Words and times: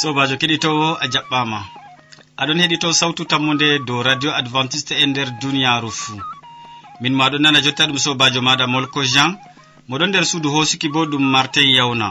sobajo 0.00 0.34
keɗitowo 0.40 0.88
a 1.02 1.06
jaɓɓama. 1.12 1.58
Aɗon 2.40 2.60
heɗito 2.62 2.88
sawtu 3.00 3.22
tammude 3.30 3.68
dow 3.86 4.00
radio 4.08 4.30
adventiste 4.40 4.92
e 5.02 5.04
nder 5.10 5.28
duniyaru 5.40 5.90
fuu. 6.00 6.18
Min 7.00 7.14
maɗon 7.20 7.42
nana 7.42 7.58
jotta 7.64 7.84
ɗum 7.88 7.98
sobajo 8.04 8.40
maɗa 8.48 8.64
molko 8.74 9.00
jean. 9.12 9.30
Moɗon 9.88 10.08
nder 10.10 10.24
suudu 10.30 10.48
hosuki 10.54 10.88
bo 10.94 11.00
ɗum 11.10 11.24
martin 11.34 11.68
yawna 11.78 12.08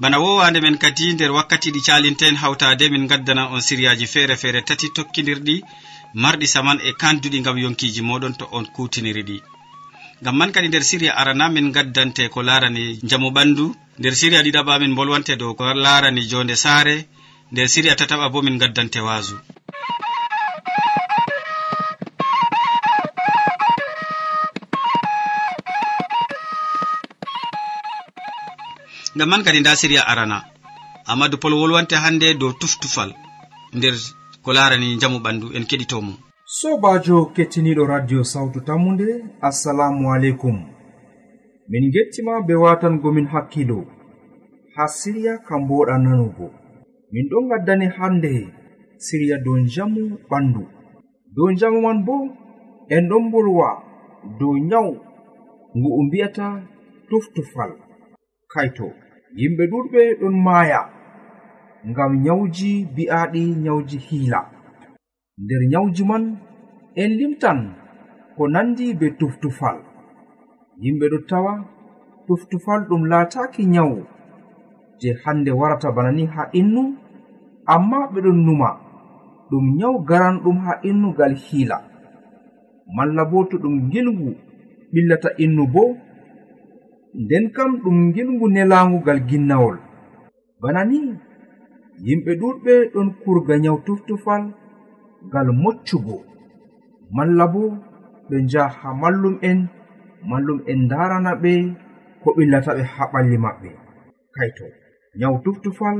bana 0.00 0.18
wowande 0.18 0.60
men 0.60 0.78
kadi 0.78 1.12
nder 1.12 1.30
wakkati 1.36 1.70
ɗi 1.74 1.80
calinten 1.86 2.36
hawtade 2.36 2.88
min 2.90 3.06
gaddana 3.06 3.42
on 3.54 3.60
siriyaji 3.60 4.06
feere 4.06 4.36
feere 4.42 4.60
tati 4.68 4.86
tokkidirɗi 4.96 5.56
marɗi 6.22 6.46
saman 6.54 6.78
e 6.88 6.90
kanduɗi 7.00 7.38
gam 7.44 7.58
yonkiji 7.58 8.02
moɗon 8.02 8.34
to 8.38 8.44
on 8.56 8.64
kutiniriɗi 8.74 9.36
gam 10.22 10.36
man 10.38 10.52
kadi 10.52 10.68
nder 10.68 10.84
siriya 10.90 11.12
arana 11.20 11.48
min 11.48 11.72
gaddante 11.76 12.22
ko 12.32 12.40
larani 12.42 12.98
jamu 13.10 13.28
ɓandu 13.36 13.66
nder 13.98 14.14
siriya 14.20 14.42
ɗiɗaɓa 14.42 14.80
min 14.80 14.94
bolwante 14.96 15.36
dow 15.36 15.52
ko 15.54 15.64
larani 15.74 16.22
jonde 16.30 16.56
saare 16.56 16.96
nder 17.52 17.68
siriya 17.68 17.94
tataɓa 18.00 18.32
bo 18.32 18.42
min 18.42 18.58
gaddante 18.58 19.00
waasu. 19.06 19.36
gam 29.20 29.28
man 29.28 29.44
kadi 29.44 29.60
nda 29.60 29.76
siriya 29.76 30.08
arana. 30.08 30.38
Amadou 31.04 31.38
pol 31.42 31.52
wolwante 31.60 31.96
hannde 32.04 32.38
dow 32.40 32.52
tuftufal 32.60 33.10
nder 33.76 33.94
ko 34.44 34.52
larani 34.56 34.96
jamu 35.00 35.18
ɓandu 35.24 35.46
en 35.56 35.64
keɗitomo. 35.68 36.12
Sobajo 36.58 37.16
kettiniɗo 37.34 37.84
radio 37.86 38.24
sawtu 38.24 38.60
tammude 38.68 39.08
assalamu 39.48 40.08
aleykum. 40.14 40.56
Min 41.70 41.84
gettima 41.94 42.40
be 42.46 42.54
watangomin 42.54 43.28
hakkilo 43.32 43.78
ha 44.76 44.84
siriya 44.98 45.34
kamboɗa 45.46 45.94
nanugo. 46.04 46.46
Min 47.12 47.28
ɗon 47.30 47.44
gaddani 47.50 47.86
hannde 47.98 48.32
siriya 49.06 49.36
dow 49.44 49.56
jamu 49.74 50.02
ɓandu. 50.30 50.62
Dow 51.36 51.48
jamu 51.60 51.80
man 51.82 52.04
bo 52.06 52.16
en 52.88 53.04
ɗon 53.10 53.24
bolwa 53.32 53.68
dow 54.38 54.54
nyawu 54.70 54.94
ngu 55.76 55.88
o 55.98 56.02
mbi'ata 56.06 56.46
tuftufal 57.08 57.72
kaito. 58.52 58.88
yimɓe 59.38 59.64
ɗuɗɓe 59.70 60.00
ɗon 60.20 60.34
maaya 60.44 60.80
ngam 61.90 62.12
nyawji 62.24 62.70
bi'aɗi 62.94 63.42
nyawji 63.64 63.98
hiila. 64.06 64.40
Nder 65.42 65.62
nyawji 65.72 66.02
man 66.10 66.24
en 67.02 67.10
limtan 67.18 67.58
ko 68.36 68.42
nandi 68.48 68.86
be 68.98 69.06
tuftufal. 69.18 69.78
Yimɓe 70.82 71.06
ɗo 71.12 71.18
tawa 71.28 71.52
tuftufal 72.26 72.80
ɗum 72.88 73.02
laataki 73.10 73.62
nyawu 73.74 73.98
je 75.00 75.08
hande 75.24 75.50
warata 75.60 75.88
bana 75.96 76.10
ni 76.12 76.24
ha 76.26 76.42
innu 76.60 76.82
amma 77.74 77.98
ɓeɗon 78.12 78.38
numa. 78.46 78.70
Ɗum 79.50 79.64
nyawu 79.78 79.98
garanɗum 80.08 80.56
ha 80.64 80.72
innugal 80.88 81.34
hiila. 81.44 81.76
Malla 82.96 83.24
bo 83.30 83.44
to 83.50 83.56
ɗum 83.58 83.90
gilgu 83.90 84.28
ɓillata 84.92 85.28
innu 85.44 85.66
bo 85.74 85.82
nden 87.14 87.50
kam 87.54 87.70
ɗum 87.82 88.12
gilgu 88.14 88.46
nelaangugal 88.48 89.20
ginnawol. 89.28 89.76
Bana 90.60 90.84
ni 90.84 90.98
yimɓe 92.04 92.32
ɗuɗɓe 92.40 92.72
ɗon 92.92 93.08
kurga 93.22 93.54
nyaw 93.58 93.76
tuftufal 93.86 94.42
ngal 95.26 95.48
moccugo. 95.62 96.16
Malla 97.16 97.46
bo 97.52 97.62
ɓe 98.28 98.36
njaha 98.44 98.88
mallum 99.00 99.36
en 99.48 99.58
mallum 100.30 100.58
en 100.70 100.80
darana 100.90 101.32
ɓe 101.42 101.52
ko 102.22 102.28
ɓillata 102.36 102.70
ɓe 102.76 102.82
ha 102.94 103.04
ɓalli 103.12 103.36
maɓɓe. 103.44 103.70
Kaito 104.34 104.66
nyaw 105.18 105.34
tuftufal 105.44 105.98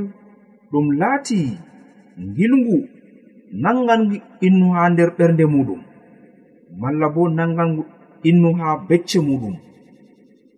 ɗum 0.71 0.85
laati 0.99 1.39
gilgu 2.35 2.77
nangan 3.63 4.01
innu 4.47 4.65
ha 4.75 4.89
nder 4.89 5.09
ɓernde 5.17 5.45
muɗum. 5.53 5.81
Malla 6.81 7.07
bo 7.15 7.21
nangan 7.37 7.71
innu 8.29 8.49
ha 8.59 8.67
becce 8.87 9.19
muɗum. 9.27 9.55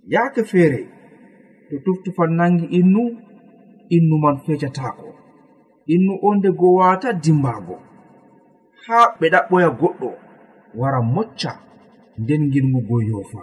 yaake 0.07 0.43
feere 0.51 0.81
to 1.69 1.75
tuftufal 1.85 2.29
nangi 2.39 2.65
innu 2.79 3.03
innu 3.95 4.15
man 4.23 4.37
fecatako 4.45 5.09
innu 5.93 6.13
on 6.27 6.37
nde 6.37 6.49
go 6.59 6.73
wata 6.79 7.13
dimbago 7.13 7.77
haa 8.85 9.07
ɓe 9.19 9.25
ɗaɓɓoya 9.33 9.69
goɗɗo 9.79 10.09
wara 10.79 10.99
mocca 11.01 11.51
nden 12.17 12.41
ngilngu 12.47 12.79
go 12.87 12.97
yofa 13.09 13.41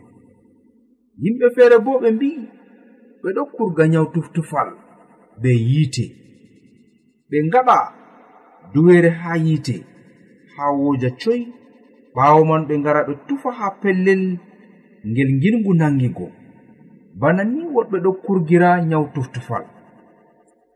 yimɓe 1.23 1.47
feere 1.55 1.77
bo 1.85 1.93
ɓe 2.03 2.09
mbi'i 2.17 2.43
ɓe 3.23 3.29
ɗo 3.37 3.43
kurga 3.55 3.85
nyaw 3.93 4.07
tuftufal 4.15 4.69
be 5.41 5.51
yiite. 5.69 6.05
Ɓe 7.31 7.37
ngaɗa 7.49 7.77
duwere 8.73 9.11
haa 9.21 9.37
yiite 9.45 9.77
haa 10.55 10.71
woja 10.81 11.11
coy 11.23 11.41
ɓaawo 12.15 12.41
man 12.49 12.63
ɓe 12.69 12.75
ngara 12.81 13.01
ɓe 13.09 13.15
tufa 13.27 13.51
haa 13.59 13.73
pellel 13.83 14.23
ngel 15.11 15.31
ngilngu 15.39 15.73
nangigo 15.81 16.27
bana 17.21 17.43
ni 17.53 17.61
woɗɓe 17.75 17.97
ɗo 18.05 18.11
kurgira 18.25 18.69
nyawu 18.89 19.07
tuftufal. 19.15 19.65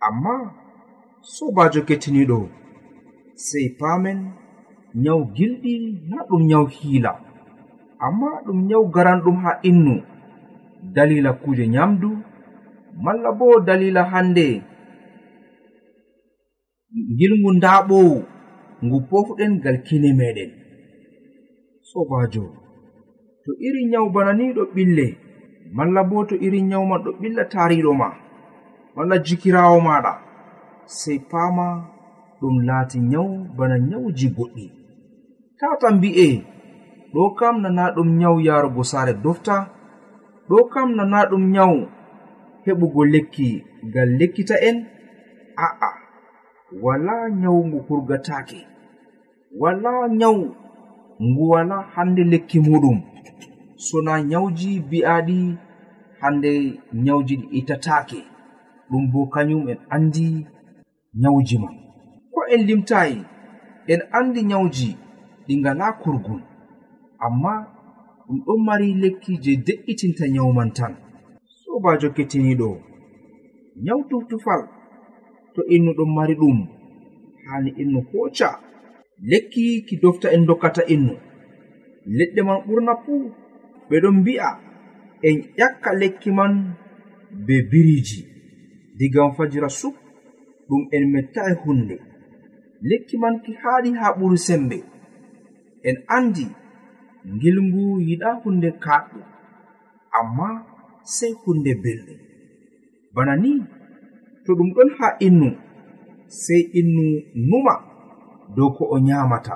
Amma 0.07 0.35
sobajo 1.35 1.81
kettiniɗo 1.89 2.39
sey 3.47 3.67
paamen 3.79 4.19
nyawu 5.03 5.23
gilɗi 5.37 5.73
na 6.11 6.17
ɗum 6.29 6.43
nyawu 6.49 6.67
hiila. 6.77 7.13
Amma 8.07 8.29
ɗum 8.47 8.59
nyawu 8.69 8.87
garanɗum 8.95 9.37
haa 9.45 9.61
innu. 9.69 9.95
Dalila 10.95 11.31
kuuje 11.41 11.65
nyamdu 11.75 12.09
malla 13.05 13.31
bo 13.39 13.47
dalila 13.67 14.03
hannde. 14.13 14.47
Ngilngu 17.13 17.51
ndaaɓowu 17.59 18.17
ngu 18.85 18.97
pofɗen 19.09 19.53
ngal 19.59 19.77
kine 19.87 20.11
meɗen. 20.19 20.51
Sobajo 21.91 22.45
to 23.45 23.51
iri 23.67 23.81
nyawu 23.91 24.09
bana 24.15 24.33
ni 24.39 24.53
ɗo 24.57 24.63
ɓille. 24.75 25.07
malla 25.77 26.03
bo 26.11 26.25
to 26.29 26.35
irin 26.47 26.67
nyawma 26.71 26.97
ɗo 27.05 27.11
ɓilla 27.21 27.45
tariɗo 27.53 27.93
ma. 28.01 28.09
Malla 28.95 29.17
jikirawo 29.27 29.79
maɗa. 29.87 30.13
Sey 30.99 31.19
pama 31.31 31.67
ɗum 32.41 32.57
laati 32.69 32.99
nyawu 33.11 33.35
bana 33.57 33.77
nyawuji 33.89 34.27
goɗɗi. 34.37 34.65
Tata 35.59 35.87
mbi'e 35.97 36.27
ɗo 37.15 37.23
kam 37.39 37.55
nana 37.63 37.85
ɗum 37.95 38.09
nyawu 38.19 38.39
yarugo 38.47 38.83
saare 38.91 39.13
dofta 39.25 39.55
ɗo 40.49 40.57
kam 40.73 40.89
nana 40.97 41.19
ɗum 41.31 41.45
nyawu 41.55 41.79
heɓugo 42.65 43.01
lekki 43.13 43.49
ngal 43.87 44.09
lekkita 44.19 44.55
en 44.69 44.77
a'a 45.67 45.91
wala 46.85 47.15
nyawu 47.41 47.61
ngu 47.69 47.79
hurgatake 47.89 48.61
wala 49.61 49.93
nyawu 50.19 50.45
ngu 51.27 51.43
wala 51.53 51.77
hande 51.95 52.23
lekki 52.33 52.59
muɗum. 52.67 52.99
sona 53.87 54.15
nyawji 54.31 54.71
bi'aɗi 54.91 55.39
hande 56.21 56.51
nyawji 57.05 57.35
ɗi 57.41 57.47
itatake 57.59 58.21
ɗum 58.91 59.05
bo 59.13 59.21
kañum 59.35 59.63
en 59.73 59.79
andi 59.95 60.27
nyawji 61.23 61.57
man 61.63 61.75
ko 62.33 62.41
en 62.55 62.63
limtayi 62.69 63.19
en 63.93 64.01
andi 64.19 64.41
nyawji 64.51 64.89
ɗi 65.47 65.55
ngala 65.61 65.87
kurgun 66.03 66.41
amma 67.27 67.53
ɗum 68.27 68.39
ɗon 68.47 68.61
mari 68.67 68.89
lekki 69.03 69.33
je 69.45 69.53
de'itinta 69.67 70.25
nyawu 70.35 70.53
man 70.59 70.71
tan. 70.77 70.93
Sobajo 71.61 72.09
kettiniɗo 72.17 72.69
nyawu 73.85 74.03
tuftufal 74.09 74.63
to 75.55 75.61
innu 75.75 75.91
ɗon 75.99 76.11
mari 76.17 76.35
ɗum 76.41 76.59
hani 77.49 77.71
innu 77.83 78.01
hoca 78.11 78.49
lekki 79.31 79.65
ki 79.87 79.95
dofta 80.03 80.29
en 80.35 80.43
dokkata 80.49 80.83
innu. 80.95 81.15
Leɗɗe 82.17 82.41
man 82.49 82.59
ɓurna 82.67 82.93
fuu 83.05 83.23
ɓe 83.89 83.97
ɗon 84.03 84.17
mbi'a 84.21 84.49
en 85.29 85.37
ƴakka 85.59 85.91
lekki 86.01 86.31
man 86.39 86.53
be 87.47 87.55
biriji. 87.71 88.21
Digam 88.99 89.31
fajira 89.37 89.69
suk 89.69 89.95
ɗum 90.69 90.83
en 90.97 91.05
mettae 91.13 91.53
hunde. 91.65 91.97
Lekki 92.89 93.17
man 93.23 93.35
ki 93.45 93.53
haaɗi 93.63 93.91
haa 94.01 94.17
ɓuri 94.19 94.39
sembe. 94.47 94.77
En 95.89 95.97
andi 96.17 96.47
ngilngu 97.35 97.83
yiɗa 98.09 98.29
hunde 98.43 98.69
kaaɗɗum 98.85 99.25
amma 100.19 100.49
sey 101.17 101.33
hunde 101.43 101.73
belɗum. 101.83 102.21
Bana 103.15 103.35
ni 103.43 103.51
to 104.45 104.51
ɗum 104.59 104.71
ɗon 104.77 104.91
haa 104.99 105.17
innu 105.27 105.49
sey 106.43 106.63
innu 106.81 107.05
numa 107.35 107.75
dow 108.57 108.71
ko 108.77 108.85
o 108.95 108.99
nyaamata 108.99 109.55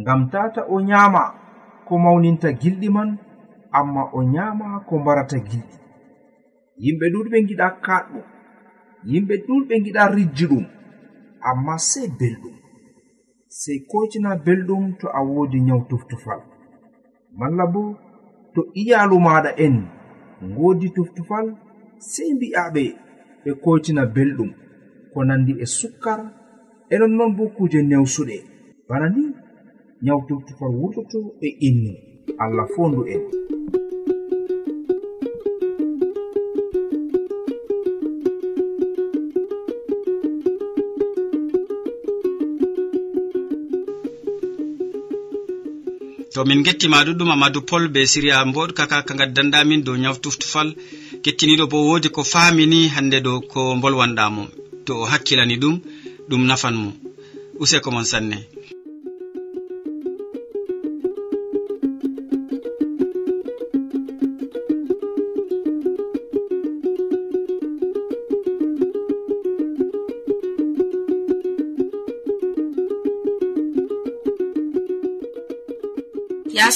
ngam 0.00 0.20
tata 0.32 0.60
o 0.68 0.80
nyaama 0.80 1.22
ko 1.86 1.98
mawninta 1.98 2.48
gilɗi 2.60 2.88
man 2.96 3.18
amma 3.78 4.02
o 4.12 4.22
nyama 4.34 4.66
ko 4.86 4.92
mbarata 5.02 5.38
gilɗi 5.48 5.76
yimɓe 6.82 7.06
ɗuɗɓe 7.12 7.36
giɗa 7.48 7.66
kaɗɗum 7.84 8.24
yimɓe 9.10 9.34
ɗuɗɓe 9.46 9.74
giɗa 9.84 10.02
rijji 10.14 10.46
ɗum. 10.50 10.64
Amma 11.48 11.74
sey 11.88 12.08
belɗum. 12.18 12.54
Sey 13.60 13.78
koytina 13.90 14.30
belɗum 14.44 14.84
to 14.98 15.06
a 15.18 15.20
woodi 15.30 15.58
nyaw 15.66 15.80
tuftufal. 15.88 16.40
Malla 17.38 17.64
bo 17.72 17.82
to 18.54 18.60
iyalu 18.80 19.16
maɗa 19.26 19.50
en 19.64 19.76
ngoodi 20.50 20.86
tuftufal 20.96 21.46
sey 22.12 22.30
mbi'aɓe 22.34 22.84
ɓe 23.44 23.50
koytina 23.62 24.02
belɗum. 24.14 24.50
Ko 25.12 25.18
nandi 25.28 25.52
e 25.64 25.66
sukkar 25.78 26.20
e 26.92 26.94
nonnon 26.98 27.30
bo 27.36 27.44
kuje 27.56 27.80
newsuɗe. 27.82 28.36
Bana 28.88 29.06
ni 29.14 29.22
nyaw 30.04 30.20
tuftufal 30.28 30.72
wurtoto 30.80 31.18
e 31.46 31.48
innu. 31.68 31.92
Allah 32.42 32.66
fondu 32.74 33.00
en. 33.14 33.43
to 46.34 46.40
min 46.48 46.62
gettima 46.66 47.04
ɗuɗɗum 47.06 47.30
amadou 47.34 47.62
pol 47.68 47.84
be 47.94 48.00
siriya 48.12 48.44
mboɗkaka 48.48 48.96
ka 49.06 49.12
gaddanɗamin 49.20 49.80
dow 49.86 49.96
ñawtuftufal 50.02 50.68
kettiniɗo 51.22 51.64
bo 51.72 51.78
wodi 51.88 52.08
ko 52.16 52.20
famini 52.32 52.80
hande 52.94 53.18
ɗo 53.26 53.32
ko 53.52 53.60
bolwanɗamo 53.82 54.42
to 54.86 54.92
o 55.02 55.04
hakkilani 55.12 55.56
ɗum 55.62 55.74
ɗum 56.28 56.42
nafan 56.50 56.74
mo. 56.82 56.90
Useko 57.62 57.88
mon 57.94 58.04
sanne. 58.12 58.36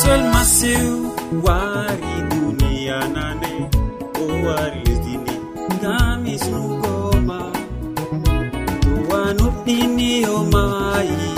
seul 0.00 0.22
masihu 0.34 0.94
wari 1.44 2.14
duniya 2.30 3.00
nane 3.16 3.54
o 4.20 4.24
wari 4.46 4.80
lesdini 4.86 5.34
ngam 5.80 6.20
hisnugoma 6.28 7.40
duwa 8.84 9.20
nuɗɗiniyoma 9.38 10.64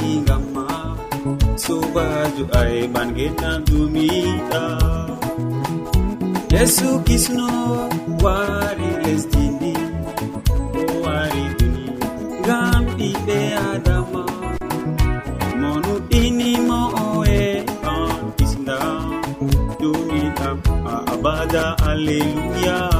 yingamma 0.02 0.66
sobajo 1.64 2.44
aeɓan 2.60 3.08
geɗan 3.16 3.56
dumiɗa 3.68 4.62
yesu 6.54 6.88
kisno 7.06 7.48
wari 8.24 8.88
lesdi 9.04 9.37
hallelujah. 21.98 22.97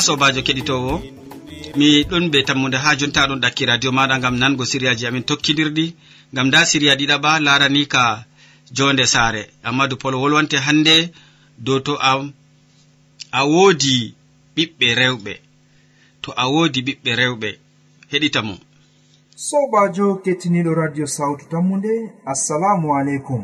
nda 0.00 0.06
sobajo 0.06 0.40
keɗitowo 0.46 0.92
mi 1.76 1.88
ɗon 2.10 2.24
be 2.32 2.38
tammude 2.48 2.76
ha 2.84 2.96
jonta 2.98 3.28
ɗon 3.28 3.40
ɗakki 3.44 3.66
radio 3.70 3.90
maɗa 3.92 4.16
gam 4.22 4.34
nango 4.40 4.64
siriyaji 4.70 5.04
amin 5.06 5.24
tokkidirɗi 5.28 5.84
gam 6.34 6.46
nda 6.48 6.60
siriya 6.70 6.94
ɗiɗaɓa 6.98 7.30
larani 7.46 7.82
ka 7.92 8.02
jonde 8.76 9.04
saare. 9.12 9.42
Amadou 9.62 9.98
pol 10.02 10.14
wolwante 10.22 10.56
hande 10.66 11.12
dow 11.64 11.78
to 11.86 11.92
a 12.00 12.12
a 13.38 13.40
woodi 13.52 14.14
ɓiɓɓe 14.56 14.88
rewɓe 15.00 15.32
to 16.22 16.30
a 16.42 16.44
woodi 16.52 16.80
ɓiɓɓe 16.86 17.10
rewɓe 17.20 17.48
heɗita 18.10 18.40
mo. 18.46 18.54
Sobajo 19.48 20.06
kettiniɗo 20.24 20.72
radio 20.80 21.06
sawtu 21.16 21.44
tammude 21.50 21.92
assalamu 22.32 22.88
aleykum. 22.98 23.42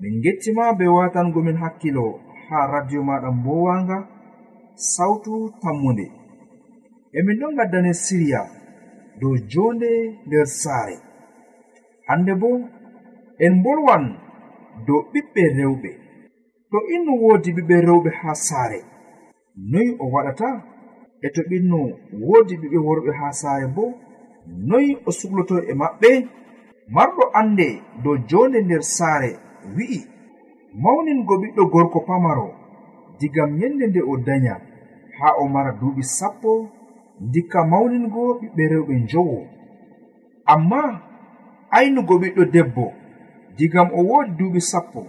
Min 0.00 0.14
gettima 0.24 0.64
be 0.78 0.84
watangomin 0.96 1.58
hakkilo 1.62 2.06
ha 2.48 2.58
radio 2.72 3.00
maɗa 3.02 3.28
mbowanga 3.38 4.19
sawtu 4.80 5.52
tammunde. 5.62 6.06
Emin 7.12 7.38
ɗon 7.40 7.56
gaddane 7.56 7.92
siriya 7.92 8.40
dow 9.20 9.36
jonde 9.52 9.90
nder 10.26 10.46
saare. 10.46 10.96
Hande 12.08 12.34
bo 12.40 12.50
en 13.44 13.54
bolwan 13.62 14.04
dow 14.86 15.00
ɓiɓɓe 15.12 15.42
rewɓe. 15.58 15.90
To 16.70 16.78
innu 16.94 17.12
woodi 17.22 17.50
ɓiɓɓe 17.56 17.76
rewɓe 17.88 18.10
haa 18.20 18.34
saare 18.34 18.80
noy 19.72 19.88
o 19.98 20.04
waɗata? 20.14 20.48
E 21.22 21.28
to 21.34 21.40
ɓinnu 21.48 21.78
woodi 22.26 22.54
ɓiɓɓe 22.60 22.78
worɓe 22.86 23.10
haa 23.20 23.32
saare 23.32 23.66
bo 23.76 23.84
noy 24.68 24.86
o 25.06 25.10
sukloto 25.18 25.56
e 25.70 25.72
maɓɓe? 25.80 26.10
Marɗo 26.94 27.22
annde 27.40 27.66
dow 28.02 28.16
jonde 28.28 28.58
nder 28.62 28.82
saare 28.96 29.30
wi'i 29.76 30.00
mawningo 30.82 31.34
ɓiɗɗo 31.42 31.62
gorko 31.72 32.00
pamaro 32.08 32.48
digam 33.18 33.50
yende 33.60 33.86
nde 33.86 34.00
o 34.02 34.16
danya. 34.26 34.69
haa 35.20 35.34
o 35.42 35.48
mara 35.54 35.72
duuɓi 35.80 36.02
sappo 36.18 36.50
ndikka 37.26 37.58
mawningo 37.70 38.22
ɓiɓɓe 38.40 38.62
rewɓe 38.72 38.94
njowo. 39.04 39.38
Amma 40.52 40.80
aynugo 41.76 42.14
ɓiɗɗo 42.22 42.42
debbo 42.54 42.84
digam 43.56 43.88
o 43.98 44.00
woodi 44.08 44.32
duuɓi 44.38 44.60
sappo 44.70 45.00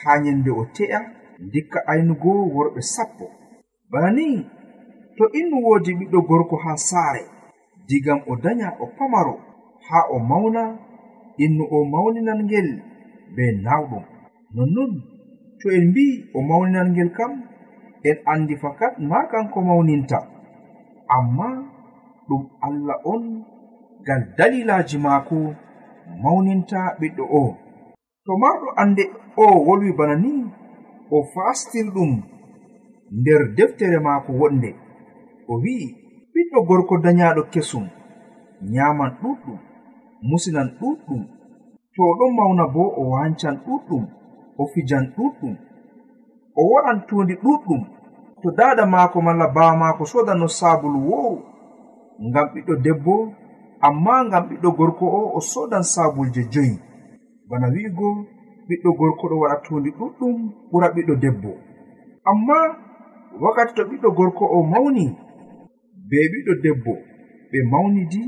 haa 0.00 0.18
nyande 0.24 0.50
o 0.50 0.62
te'a 0.74 0.98
ndikka 1.46 1.78
aynugo 1.90 2.30
worɓe 2.54 2.80
sappo. 2.94 3.24
Bana 3.90 4.10
ni 4.16 4.26
to 5.16 5.24
innu 5.38 5.56
woodi 5.66 5.90
ɓiɗɗo 5.98 6.18
gorko 6.28 6.56
haa 6.64 6.76
saare 6.88 7.22
digam 7.88 8.20
o 8.30 8.36
danya 8.42 8.68
o 8.82 8.86
pamaro 8.96 9.34
haa 9.88 10.04
o 10.14 10.18
mawna 10.30 10.62
innu 11.44 11.64
o 11.70 11.84
mawninan 11.92 12.40
ngel 12.46 12.68
be 13.34 13.44
nawɗum. 13.64 14.04
Nonnon 14.54 14.92
to 15.60 15.66
en 15.76 15.84
mbi 15.90 16.04
o 16.34 16.42
mawninan 16.48 16.88
ngel 16.92 17.10
kam 17.16 17.32
en 18.08 18.16
andi 18.32 18.54
fakat 18.62 18.94
ma 19.10 19.18
kanko 19.30 19.58
mawninta. 19.68 20.18
Amma 21.16 21.48
ɗum 22.28 22.42
allah 22.66 22.96
on 23.12 23.22
ngal 24.02 24.22
dalilaji 24.38 24.96
maako 24.98 25.36
mawninta 26.22 26.78
ɓiɗɗo 27.00 27.24
o. 27.40 27.42
To 28.24 28.32
marɗo 28.42 28.68
ande 28.82 29.02
o 29.36 29.44
wolwi 29.66 29.90
bana 29.98 30.14
ni 30.24 30.32
o 31.10 31.16
fastir 31.34 31.86
ɗum 31.94 32.12
nder 33.18 33.42
deftere 33.56 33.98
maako 34.06 34.30
wonde. 34.40 34.70
O 35.48 35.54
wi'i 35.62 35.86
ɓiɗɗo 36.32 36.58
gorko 36.68 36.94
dayaɗo 37.04 37.42
kesum 37.52 37.86
nyaman 38.72 39.10
ɗuɗɗum 39.20 39.58
musinan 40.28 40.68
ɗuɗɗum. 40.80 41.22
To 41.94 42.02
ɗon 42.18 42.32
mawna 42.36 42.64
bo 42.74 42.82
o 43.00 43.02
wancan 43.12 43.56
ɗuɗɗum 43.66 44.04
o 44.58 44.62
fijan 44.72 45.04
ɗuɗɗum. 45.16 45.54
O 46.56 46.62
waɗan 46.72 46.98
tuundi 47.08 47.34
ɗuɗɗum 47.42 47.80
to 48.42 48.50
dada 48.50 48.86
maako 48.86 49.20
malla 49.22 49.48
bawa 49.48 49.76
maako 49.76 50.04
sodano 50.06 50.48
sabulu 50.48 50.98
wooru 51.10 51.42
ngam 52.28 52.46
ɓiɗɗo 52.52 52.74
debbo 52.84 53.14
amma 53.86 54.14
ngam 54.28 54.44
ɓiɗɗo 54.48 54.68
gorko 54.78 55.04
o 55.06 55.20
o 55.36 55.40
sodan 55.40 55.82
sabulje 55.82 56.42
joyi. 56.52 56.74
Bana 57.48 57.66
wi'go 57.74 58.08
ɓiɗɗo 58.68 58.90
gorko 58.98 59.24
ɗo 59.30 59.36
waɗa 59.42 59.56
tundi 59.64 59.90
ɗuɗɗum 59.98 60.34
ɓura 60.70 60.88
ɓiɗɗo 60.94 61.14
debbo. 61.22 61.50
Amma 62.30 62.56
wakkati 63.42 63.72
to 63.76 63.82
ɓiɗɗo 63.90 64.08
gorko 64.18 64.44
o 64.56 64.62
mawni 64.72 65.04
be 66.08 66.16
ɓiɗɗo 66.32 66.52
debbo 66.64 66.92
ɓe 67.50 67.58
mawnidi 67.70 68.22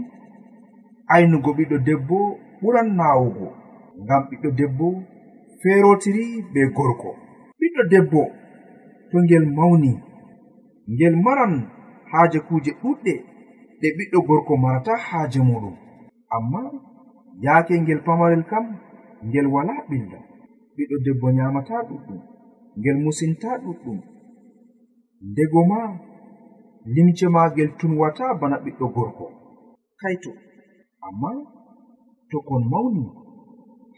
aynugo 1.14 1.50
ɓiɗɗo 1.56 1.76
debbo 1.86 2.18
ɓuran 2.60 2.88
naawugo 2.98 3.46
ngam 4.04 4.22
ɓiɗɗo 4.28 4.48
debbo 4.58 4.86
feerotiri 5.60 6.24
be 6.52 6.60
gorko. 6.76 7.10
Ɓiɗɗo 7.58 7.82
debbo 7.92 8.20
to 9.10 9.16
ngel 9.24 9.46
mawni. 9.56 9.92
Ngel 10.94 11.14
maran 11.24 11.54
haaje 12.10 12.38
kuuje 12.46 12.72
ɗuɗɗe 12.82 13.12
ɗe 13.80 13.88
ɓiɗɗo 13.96 14.18
gorko 14.26 14.52
marata 14.62 14.92
haaje 15.06 15.40
muɗum. 15.48 15.74
Amma 16.36 16.60
yaake 17.44 17.74
ngel 17.82 18.00
pamarel 18.06 18.44
kam 18.50 18.64
ngel 19.28 19.46
wala 19.54 19.74
ɓilla 19.88 20.18
ɓiɗɗo 20.76 20.96
debbo 21.04 21.26
nyamata 21.36 21.74
ɗuɗɗum 21.88 22.20
ngel 22.78 22.96
musinta 23.04 23.50
ɗuɗɗum. 23.64 23.98
Ndego 25.30 25.60
ma 25.70 25.80
limce 26.94 27.26
magel 27.34 27.70
tunwata 27.78 28.24
bana 28.40 28.56
ɓiɗɗo 28.64 28.86
gorko. 28.94 29.24
Kaito 30.00 30.30
amma 31.06 31.30
to 32.30 32.36
kon 32.48 32.62
mawni 32.72 33.04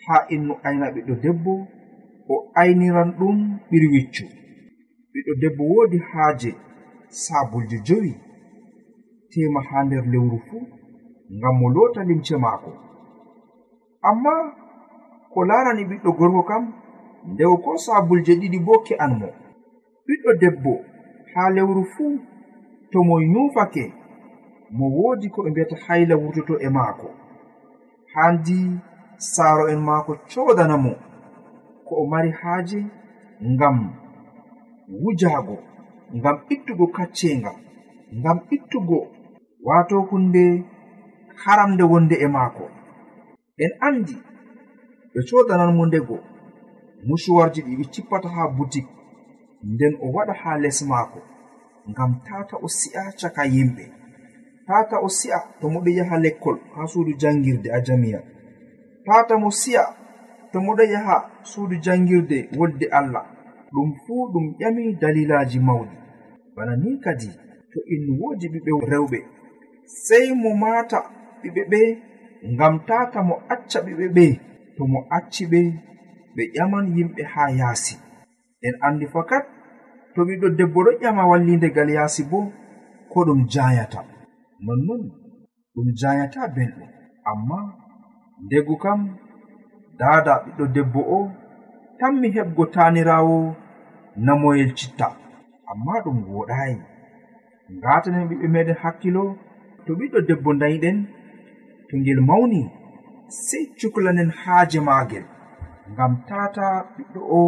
haa 0.05 0.23
innu 0.35 0.55
ayna 0.67 0.87
ɓiɗɗo 0.95 1.15
debbo 1.23 1.53
o 2.33 2.35
ayniran 2.61 3.11
ɗum 3.19 3.37
ɓiri 3.71 3.89
wiccu 3.95 4.25
ɓiɗɗo 5.13 5.33
debbo 5.43 5.63
woodi 5.73 5.99
haaje 6.11 6.51
sabulje 7.09 7.77
jowi 7.87 8.13
tema 9.31 9.61
haa 9.69 9.85
nder 9.85 10.05
lewru 10.13 10.39
fuu 10.47 10.63
ngam 11.37 11.55
mo 11.61 11.67
loota 11.75 12.01
limce 12.09 12.37
maako. 12.45 12.71
Amma 14.09 14.33
ko 15.33 15.39
laarani 15.49 15.83
ɓiɗɗo 15.91 16.11
gorko 16.19 16.43
kam 16.51 16.65
ndewo 17.33 17.57
ko 17.65 17.71
sabulje 17.85 18.33
ɗiɗi 18.41 18.59
bo 18.67 18.73
ke'an 18.87 19.13
mo. 19.21 19.29
Ɓiɗɗo 20.07 20.31
debbo 20.41 20.73
haa 21.35 21.51
lewru 21.57 21.83
fuu 21.93 22.19
to 22.91 22.99
mo 23.09 23.15
yufake 23.33 23.85
mo 24.77 24.87
woodi 24.97 25.27
ko 25.35 25.43
ɓe 25.43 25.51
mbiyata 25.51 25.77
hayla 25.87 26.15
wurtoto 26.17 26.55
e 26.67 26.69
maako. 26.77 27.09
Handi 28.15 28.59
saaro 29.19 29.65
en 29.73 29.81
maako 29.89 30.13
codana 30.31 30.77
mo 30.85 30.93
ko 31.87 31.93
o 32.03 32.07
mari 32.07 32.31
haaje 32.41 32.81
ngam 33.53 33.77
wujaago 35.03 35.59
ngam 36.17 36.37
ittugo 36.49 36.87
kaccenga 36.87 37.53
ngam 38.15 38.39
ittugo 38.51 39.01
wato 39.65 40.01
hunde 40.01 40.65
haramde 41.45 41.83
wonde 41.83 42.15
e 42.15 42.27
maako. 42.29 42.65
En 43.59 43.71
andi 43.81 44.17
ɓe 45.13 45.21
codanan 45.29 45.73
mo 45.77 45.87
ndego 45.87 46.17
musuwarji 47.07 47.61
ɗi 47.67 47.77
ɓe 47.79 47.85
cippata 47.93 48.29
ha 48.29 48.43
butik 48.57 48.87
nden 49.63 49.95
o 50.05 50.07
waɗa 50.15 50.35
ha 50.43 50.59
les 50.63 50.79
maako 50.91 51.21
ngam 51.91 52.13
tata 52.27 52.57
o 52.57 52.69
si'a 52.69 53.03
caka 53.21 53.43
yimɓe. 53.55 53.85
Tata 54.67 54.97
o 55.03 55.09
si'a 55.09 55.39
to 55.61 55.69
moɗo 55.69 55.91
yaha 55.99 56.17
lekkol 56.25 56.59
ha 56.75 56.87
suudu 56.87 57.13
jangirde 57.21 57.69
a 57.71 57.81
jamiya 57.87 58.21
tata 59.07 59.39
mo 59.39 59.51
si'a 59.51 59.85
to 60.53 60.59
moɗo 60.61 60.83
yaha 60.93 61.17
suudu 61.43 61.77
jangirde 61.85 62.49
wolde 62.59 62.87
allah. 62.99 63.40
ɗum 63.73 63.89
fuu 64.05 64.23
ɗum 64.33 64.47
ƴami 64.61 64.85
dalilaji 65.01 65.59
mawɗi. 65.69 65.97
Bana 66.57 66.73
ni 66.83 66.91
kadi 67.05 67.29
to 67.73 67.79
en 67.95 68.03
woodi 68.21 68.47
ɓiɓɓe 68.53 68.73
rewɓe 68.93 69.19
sey 70.05 70.27
mo 70.43 70.51
maata 70.63 70.99
ɓiɓɓe 71.43 71.63
ɓe 71.71 71.81
ngam 72.53 72.75
tata 72.89 73.19
mo 73.29 73.35
acca 73.55 73.79
ɓiɓɓe 73.87 74.07
ɓe 74.17 74.27
to 74.77 74.83
mo 74.93 74.99
acci 75.17 75.45
ɓe 75.53 75.61
ɓe 76.37 76.43
ƴaman 76.55 76.85
yimɓe 76.97 77.23
haa 77.33 77.51
yaasi. 77.59 77.95
En 78.67 78.75
andi 78.87 79.07
fakat 79.15 79.45
to 80.15 80.21
ɓiɗɗo 80.29 80.49
debbo 80.59 80.79
ɗo 80.87 80.91
ƴama 81.03 81.23
wallindegal 81.31 81.89
yaasi 81.97 82.23
bo 82.31 82.39
ko 83.13 83.19
ɗum 83.27 83.41
jayata 83.53 84.01
nonnon 84.67 85.03
ɗum 85.75 85.87
jayata 86.01 86.41
belɗum. 86.55 86.89
Amma 87.31 87.59
ndegu 88.45 88.75
kam 88.83 89.01
daada 89.99 90.33
ɓiɗɗo 90.45 90.65
debbo 90.75 91.01
o 91.17 91.19
tanmi 92.01 92.29
heɓgo 92.37 92.65
tanirawo 92.75 93.37
namoyel 94.27 94.71
citta. 94.79 95.09
Amma 95.71 95.95
ɗum 96.05 96.19
woɗayi 96.35 96.77
ngatanen 97.77 98.29
ɓiɓɓe 98.29 98.47
meɗen 98.55 98.77
hakkilo 98.83 99.25
to 99.85 99.91
ɓiɗɗo 99.99 100.19
debbo 100.29 100.51
dayiɗen 100.61 100.99
to 101.89 101.95
ngel 102.01 102.21
mawni 102.29 102.61
sey 103.45 103.65
cuklanen 103.79 104.31
haaje 104.41 104.79
maagel. 104.89 105.25
Ngam 105.93 106.13
tata 106.29 106.67
ɓiɗɗo 106.95 107.21
o 107.39 107.41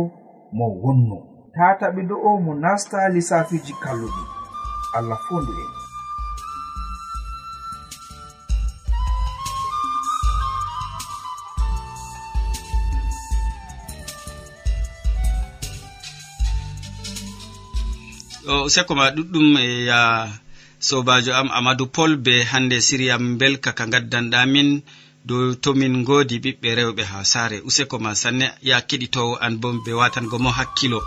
mo 0.56 0.66
wonno. 0.82 1.18
Tata 1.56 1.86
ɓiɗɗo 1.94 2.14
o 2.28 2.30
mo 2.44 2.52
nasta 2.62 2.98
lissafiji 3.14 3.72
kalluɗi. 3.82 4.22
Allah 4.96 5.18
fondu 5.26 5.52
en. 5.62 5.81
o 18.52 18.68
sekko 18.74 18.92
ma 18.98 19.06
ɗuɗɗum 19.16 19.48
e 19.64 19.66
ya 19.90 20.00
sobajo 20.88 21.32
am 21.40 21.48
amadou 21.58 21.88
pol 21.94 22.12
be 22.24 22.34
hande 22.50 22.76
siriyam 22.86 23.24
belka 23.40 23.70
ka 23.78 23.84
gaddanɗamin 23.92 24.70
dow 25.28 25.54
tomin 25.62 25.94
godi 26.08 26.36
ɓiɓɓe 26.44 26.68
rewɓe 26.78 27.02
ha 27.10 27.18
saare. 27.32 27.56
Useko 27.68 27.96
ma 28.04 28.10
sanne 28.22 28.46
ya 28.68 28.76
keɗitowo 28.88 29.34
an 29.44 29.54
bo 29.60 29.68
ɓe 29.84 29.92
watango 30.00 30.36
mo 30.44 30.50
hakkilo. 30.58 31.00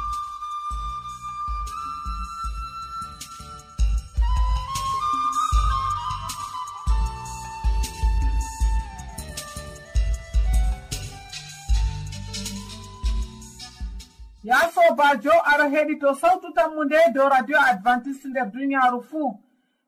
heɗito 15.70 16.14
sawtu 16.16 16.54
tammu 16.54 16.84
nde 16.84 16.98
dow 17.14 17.30
radio 17.30 17.58
advantice 17.60 18.28
nder 18.28 18.46
duniyaaru 18.52 19.02
fuu 19.02 19.40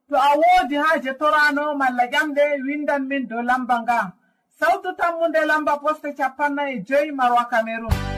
to 0.10 0.16
a 0.16 0.32
woodi 0.40 0.76
haaje 0.76 1.14
torano 1.14 1.76
malla 1.76 2.04
ƴamɗe 2.08 2.44
windan 2.66 3.08
min 3.08 3.28
dow 3.28 3.42
lamba 3.42 3.82
nga. 3.82 4.12
Sawtu 4.60 4.96
tammu 4.96 5.28
nde 5.28 5.46
lamba 5.46 5.78
poste 5.78 6.14
capannay 6.18 6.74
e 6.76 6.80
joyi 6.88 7.12
marwa 7.12 7.46
cameron 7.50 8.17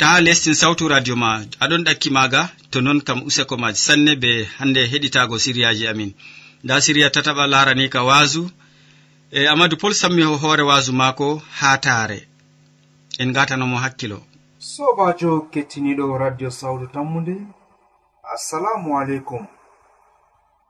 ta 0.00 0.20
lestin 0.20 0.54
sawtu 0.54 0.88
radio 0.88 1.14
ma 1.22 1.30
aɗon 1.64 1.84
ɗakki 1.86 2.10
maga 2.16 2.42
to 2.70 2.78
non 2.80 3.00
kam 3.06 3.18
useko 3.28 3.54
ma 3.62 3.68
sanne 3.84 4.12
be 4.22 4.30
hande 4.58 4.80
heɗitago 4.92 5.36
siriyaji 5.44 5.84
amin. 5.92 6.10
Nda 6.64 6.74
siriya 6.84 7.08
tataɓa 7.14 7.44
larani 7.52 7.86
ka 7.94 8.00
wasu 8.08 8.42
e 9.30 9.40
amadou 9.52 9.78
pol 9.82 9.94
sammi 10.00 10.22
ho 10.28 10.34
hoore 10.42 10.62
wasu 10.70 10.92
maako 11.00 11.28
ha 11.58 11.70
taare. 11.84 12.18
En 13.20 13.32
gatanomo 13.36 13.76
hakkilo. 13.84 14.18
Sobajo 14.72 15.30
kettiniɗo 15.52 16.04
radio 16.22 16.50
sawtu 16.60 16.86
tammude. 16.94 17.36
Assalamu 18.34 18.90
aleykum. 19.00 19.42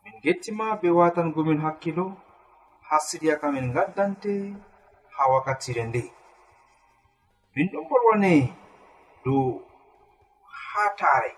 Min 0.02 0.14
gettima 0.24 0.66
be 0.82 0.88
watangomin 0.98 1.60
hakkilo. 1.66 2.06
Ha 2.88 2.96
siriya 3.06 3.36
kamin 3.40 3.72
gaddante 3.74 4.32
ha 5.14 5.22
wakkatire 5.32 5.84
nde. 5.86 6.02
Min 7.54 7.66
ɗon 7.72 7.84
bolwane 7.90 8.32
dow 9.24 9.62
hatare 10.72 11.36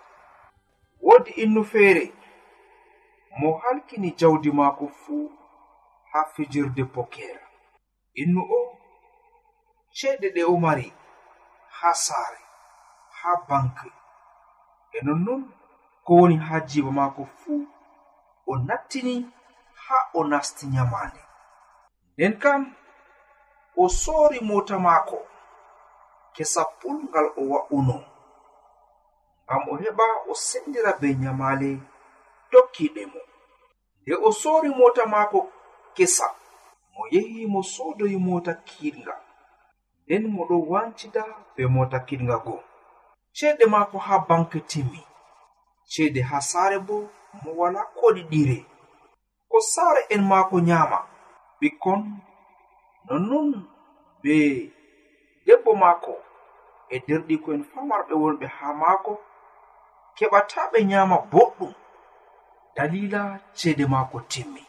woodi 1.01 1.31
innu 1.43 1.63
feere 1.71 2.13
mo 3.39 3.57
halkini 3.57 4.11
jawdi 4.11 4.51
maako 4.51 4.87
fuu 4.87 5.31
ha 6.11 6.25
fijirde 6.33 6.83
poker. 6.85 7.39
Innu 8.21 8.41
o 8.41 8.77
ceeɗe 9.97 10.27
ɗe 10.35 10.41
o 10.43 10.57
mari 10.63 10.93
ha 11.77 11.89
saare 12.05 12.41
ha 13.19 13.29
banke 13.47 13.89
e 14.91 14.99
nonnon 15.05 15.41
ko 16.05 16.11
woni 16.19 16.37
ha 16.37 16.55
jiba 16.69 16.91
maako 16.91 17.25
fuu 17.37 17.67
o 18.47 18.53
nattini 18.67 19.15
ha 19.83 19.97
o 20.13 20.23
nasti 20.31 20.65
nyamande 20.73 21.21
nden 22.17 22.33
kam 22.39 22.61
o 23.75 23.89
soori 23.89 24.39
mota 24.49 24.79
maako. 24.79 25.17
kesappulgal 26.35 27.27
o 27.39 27.41
wa'uno. 27.51 27.97
Ngam 29.45 29.63
o 29.71 29.73
heɓa 29.81 30.05
o 30.29 30.33
sendira 30.47 30.91
be 30.99 31.07
nyamale 31.21 31.69
tokkiɗe 32.51 33.03
mo. 33.13 33.21
Nde 34.01 34.13
o 34.27 34.29
sori 34.41 34.69
mota 34.79 35.03
maako 35.13 35.39
kesa. 35.95 36.27
Mo 36.93 37.01
yehi 37.13 37.41
mo 37.53 37.61
sodoyi 37.73 38.17
mota 38.27 38.53
kiɗga 38.67 39.15
nden 40.05 40.23
moɗo 40.35 40.55
wancida 40.71 41.23
be 41.55 41.63
mota 41.75 41.97
kiɗga 42.07 42.35
go. 42.45 42.55
Ceede 43.37 43.65
maako 43.73 43.97
ha 44.05 44.15
banke 44.27 44.59
timmi 44.71 45.01
ceede 45.91 46.21
ha 46.29 46.37
saare 46.41 46.77
bo 46.87 46.95
mo 47.43 47.49
wala 47.59 47.81
koɗiɗire 47.97 48.57
ko 49.51 49.57
saare 49.73 50.01
en 50.13 50.21
maako 50.31 50.55
nyama 50.67 50.99
ɓikkon 51.59 52.01
nonnon 53.07 53.49
be 54.21 54.33
debbo 55.45 55.71
maako 55.81 56.13
e 56.89 56.95
derɗiko'en 57.07 57.61
famarɓe 57.71 58.13
wonɓe 58.23 58.45
haa 58.57 58.73
maako 58.81 59.13
keɓata 60.17 60.61
ɓe 60.71 60.79
nyaama 60.89 61.17
boɗɗum. 61.31 61.73
Dalila 62.75 63.21
ceede 63.57 63.85
maako 63.93 64.17
timmi. 64.31 64.63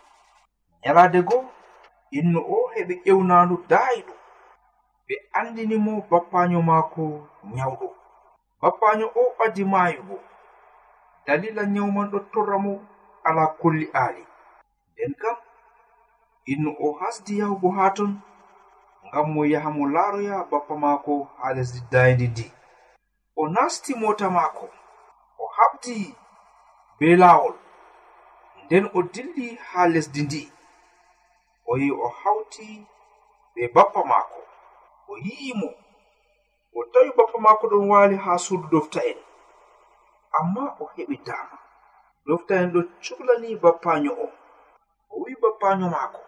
Nyalaade 0.82 1.20
go 1.28 1.36
innu 2.18 2.40
o 2.54 2.56
heɓi 2.74 2.94
ƴewnaandu 3.04 3.56
daayiɗum. 3.70 4.18
Ɓe 5.06 5.14
andini 5.38 5.76
mo 5.84 5.92
bappaanyo 6.10 6.60
maako 6.70 7.02
nyawɗo. 7.54 7.86
Bappaño 8.60 9.06
o 9.20 9.22
ɓadi 9.38 9.62
maayugo 9.72 10.16
dalila 11.26 11.62
nyawman 11.74 12.06
ɗo 12.12 12.18
torra 12.32 12.56
mo 12.64 12.72
alaa 13.28 13.48
kolli 13.60 13.86
aali. 14.02 14.22
Nden 14.92 15.12
kam 15.20 15.36
innu 16.52 16.70
o 16.84 16.92
hasdi 17.00 17.32
yahugo 17.40 17.68
haa 17.76 17.90
ton 17.96 18.10
ngam 19.14 19.28
mo 19.34 19.42
yaha 19.52 19.70
mo 19.70 19.84
laaroya 19.94 20.36
bappa 20.50 20.74
maako 20.82 21.14
haa 21.38 21.52
lesdi 21.56 21.80
dayndi 21.92 22.26
ndi 22.28 22.46
o 23.36 23.48
nasti 23.54 23.94
mota 24.02 24.26
maako 24.36 24.66
o 25.38 25.44
haɓdi 25.56 25.96
be 26.98 27.06
laawol 27.22 27.54
nden 28.64 28.84
o 28.94 29.02
dilli 29.12 29.46
haa 29.68 29.86
lesdi 29.94 30.22
ndi. 30.26 30.42
O 31.70 31.76
yi 31.80 31.88
o 31.90 32.08
hawti 32.20 32.66
be 33.54 33.62
bappa 33.74 34.00
maako 34.10 34.40
o 35.08 35.16
yi'i 35.24 35.52
mo. 35.60 35.70
O 36.74 36.84
tawi 36.92 37.10
bappa 37.18 37.38
maako 37.44 37.64
ɗon 37.70 37.88
waali 37.90 38.16
haa 38.24 38.38
suudu 38.44 38.66
dofta'en 38.72 39.18
amma 40.38 40.64
o 40.80 40.84
heɓi 40.96 41.16
daama. 41.26 41.58
Dofta'en 42.26 42.66
ɗo 42.72 42.80
cuhlani 43.04 43.50
bappaño 43.62 44.10
o 44.24 44.26
o 45.10 45.14
wi'i 45.22 45.34
bappaño 45.42 45.86
maako. 45.94 46.20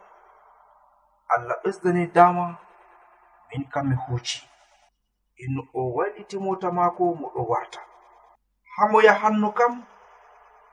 Allah 1.33 1.57
ɓesdani 1.63 2.05
daama 2.17 2.45
min 3.57 3.65
kam 3.73 3.89
mi 3.89 3.97
huuci. 3.97 4.39
Inno 5.37 5.63
o 5.75 5.93
wailiti 5.97 6.37
mota 6.39 6.69
maako 6.71 7.05
mo 7.21 7.27
ɗo 7.35 7.43
warta. 7.51 7.81
Haa 8.77 8.89
mo 8.93 8.99
yahanno 9.09 9.49
kam 9.59 9.73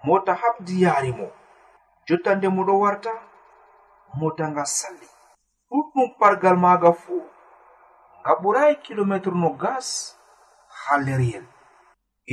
mota 0.07 0.33
habdi 0.41 0.73
yaari 0.83 1.11
mo. 1.17 1.27
Jotta 2.07 2.35
nde 2.35 2.47
mo 2.55 2.61
ɗo 2.67 2.73
warta 2.83 3.11
mota 4.19 4.43
nga 4.51 4.63
salli. 4.77 5.07
Ɗuɗɗum 5.69 6.09
pargal 6.19 6.57
maaga 6.63 6.91
fuu 7.01 7.21
nga 8.19 8.31
ɓurayi 8.41 8.75
kilometre 8.83 9.31
no 9.41 9.49
gas 9.61 9.87
haa 10.79 10.97
leryel 11.05 11.45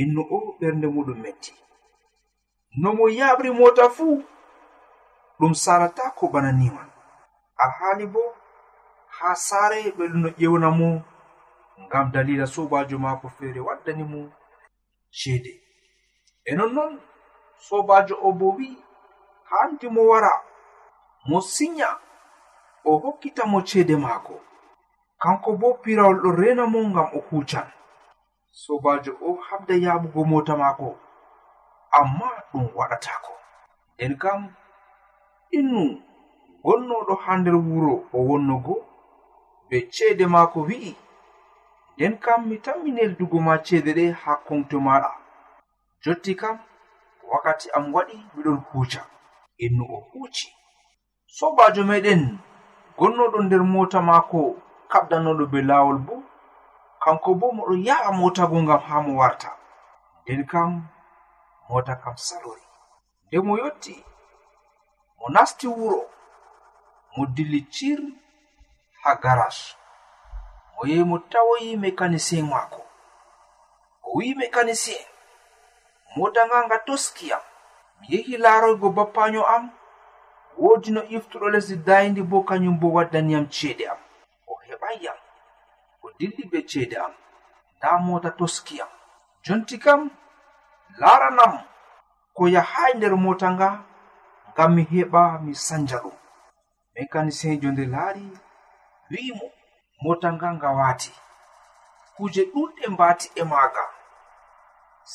inno 0.01 0.21
o 0.21 0.55
ɓernde 0.59 0.87
muɗum 0.95 1.19
metti. 1.23 1.53
No 2.81 2.89
mo 2.97 3.05
yaɓri 3.19 3.49
mota 3.59 3.85
fuu 3.95 4.23
ɗum 5.39 5.53
salata 5.63 6.03
ko 6.17 6.23
bana 6.33 6.51
niman 6.59 6.89
alhaali 7.63 8.05
bo 8.13 8.21
ha 9.21 9.35
saare 9.47 9.79
ɓeɗu 9.97 10.17
no 10.23 10.29
ƴewna 10.39 10.69
mo 10.79 10.87
ngam 11.83 12.07
dalila 12.13 12.45
sobajo 12.53 12.95
maako 13.03 13.27
feere 13.37 13.59
waddani 13.67 14.03
mo 14.11 14.19
ceede. 15.17 15.53
E 16.45 16.55
nonnon 16.57 16.93
sobajo 17.67 18.15
o 18.21 18.29
bo 18.39 18.47
wi'i 18.57 18.77
hanti 19.49 19.87
mo 19.95 20.01
wara 20.09 20.31
mo 21.29 21.37
sinya 21.53 21.89
o 22.89 22.97
hokkita 23.03 23.43
mo 23.51 23.59
ceede 23.69 23.95
maako. 24.05 24.35
Kanko 25.21 25.49
bo 25.61 25.67
pirawol 25.83 26.17
ɗo 26.23 26.29
rena 26.39 26.63
mo 26.73 26.79
ngam 26.89 27.09
o 27.13 27.19
kucan 27.29 27.67
sobajo 28.63 29.11
o 29.21 29.37
habda 29.47 29.75
yaɓugo 29.85 30.21
mota 30.31 30.53
maako 30.61 30.87
amma 31.99 32.27
ɗum 32.51 32.65
waɗatako 32.77 33.33
nden 33.95 34.13
kam 34.21 34.41
innu 35.57 35.83
gonnoɗo 36.63 37.13
ha 37.23 37.31
nder 37.37 37.55
wuro 37.67 37.93
o 38.13 38.17
wonnogo 38.29 38.75
be 39.71 39.77
ceede 39.95 40.25
maako 40.33 40.59
wi'i. 40.67 40.93
Nden 41.95 42.13
kam 42.23 42.39
mi 42.49 42.57
tanmi 42.65 42.91
neldugo 42.91 43.37
ma 43.47 43.53
ceede 43.65 43.91
ɗe 43.97 44.05
haa 44.21 44.35
konto 44.47 44.77
maɗa 44.87 45.11
jotti 46.03 46.31
kam 46.41 46.57
wakkati 47.31 47.67
am 47.77 47.85
waɗi 47.95 48.15
miɗon 48.35 48.57
huuca. 48.67 49.01
Innu 49.65 49.83
o 49.95 49.97
huuci. 50.11 50.47
Sobajo 51.37 51.83
meɗen 51.89 52.21
gonnoɗo 52.97 53.37
nder 53.45 53.63
mota 53.73 53.99
maako 54.09 54.39
kaɓdanoɗo 54.91 55.43
be 55.51 55.59
laawol 55.69 55.97
bo 56.07 56.15
kanko 57.03 57.29
bo 57.39 57.47
moɗo 57.57 57.73
yaha 57.87 58.09
motago 58.19 58.57
ngam 58.63 58.79
haa 58.87 59.01
mo 59.05 59.11
warta. 59.21 59.49
Nden 60.23 60.41
kam 60.51 60.69
mota 61.69 61.93
kam 62.03 62.15
salori. 62.27 62.63
Nde 63.27 63.37
mo 63.45 63.53
yotti 63.61 63.95
mo 65.17 65.25
nasti 65.35 65.67
wuro 65.75 66.01
mo 67.15 67.21
dilli 67.35 67.61
cir 67.75 67.99
ha 69.03 69.15
garas. 69.15 69.75
Mo 70.75 70.87
yehi 70.87 71.03
mo 71.03 71.17
tawoyi 71.19 71.77
mécanicien 71.77 72.45
maako 72.49 72.81
o 74.03 74.17
wi 74.17 74.35
mécanicien 74.35 75.05
moda 76.15 76.45
nga 76.47 76.65
nga 76.65 76.77
toski 76.87 77.27
mi 77.99 78.07
yehi 78.09 78.37
laaroygo 78.37 78.89
bappaño 78.89 79.43
am. 79.55 79.71
Woodi 80.57 80.91
no 80.91 81.01
iftuɗo 81.03 81.49
lesdi 81.49 81.75
dayndi 81.87 82.21
bo 82.21 82.43
kañum 82.43 82.79
bo 82.79 82.87
waddaniyam 82.95 83.45
ceede 83.55 83.85
am. 83.87 83.97
O 84.47 84.53
heɓayyam 84.67 85.17
o 86.03 86.11
dilli 86.19 86.43
be 86.51 86.59
ceede 86.69 86.97
am. 87.05 87.13
Nda 87.77 87.97
mota 87.99 88.29
toskiyam 88.39 88.89
jonti 89.45 89.77
kam 89.79 90.01
laaranam 90.99 91.53
ko 92.35 92.47
yahay 92.55 92.93
nder 92.95 93.15
mota 93.25 93.47
nga 93.55 93.69
ngam 94.51 94.71
mi 94.75 94.83
heɓa 94.91 95.21
mi 95.43 95.53
sanja 95.55 95.97
ɗum. 96.03 96.17
Mécanicien 96.95 97.59
jo 97.61 97.69
nde 97.71 97.85
laari. 97.93 98.25
wi'imo 99.11 99.47
mota 100.03 100.27
nga 100.33 100.47
nga 100.55 100.69
waati. 100.77 101.11
Kuje 102.15 102.41
ɗuɗɗe 102.53 102.83
mbati 102.93 103.27
e 103.35 103.43
maaga. 103.51 103.83